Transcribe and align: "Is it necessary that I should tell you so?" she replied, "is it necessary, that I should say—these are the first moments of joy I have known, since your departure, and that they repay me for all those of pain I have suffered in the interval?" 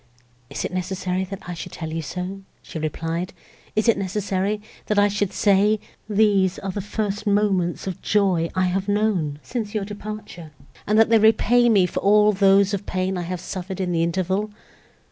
"Is 0.49 0.65
it 0.65 0.73
necessary 0.73 1.23
that 1.25 1.47
I 1.47 1.53
should 1.53 1.73
tell 1.73 1.93
you 1.93 2.01
so?" 2.01 2.41
she 2.63 2.79
replied, 2.79 3.33
"is 3.75 3.87
it 3.87 3.99
necessary, 3.99 4.59
that 4.87 4.97
I 4.97 5.07
should 5.07 5.31
say—these 5.31 6.57
are 6.57 6.71
the 6.71 6.81
first 6.81 7.27
moments 7.27 7.85
of 7.85 8.01
joy 8.01 8.49
I 8.55 8.65
have 8.65 8.87
known, 8.87 9.37
since 9.43 9.75
your 9.75 9.85
departure, 9.85 10.53
and 10.87 10.97
that 10.97 11.09
they 11.09 11.19
repay 11.19 11.69
me 11.69 11.85
for 11.85 11.99
all 11.99 12.31
those 12.33 12.73
of 12.73 12.87
pain 12.87 13.15
I 13.15 13.21
have 13.29 13.39
suffered 13.39 13.79
in 13.79 13.91
the 13.91 14.01
interval?" 14.01 14.49